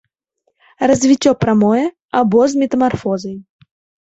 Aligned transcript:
Развіццё 0.91 1.31
прамое 1.43 1.83
або 2.21 2.39
з 2.55 2.63
метамарфозай. 2.63 3.35